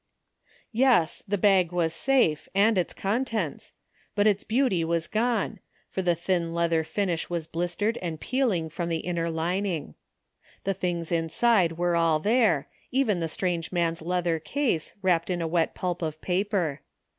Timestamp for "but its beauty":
4.15-4.83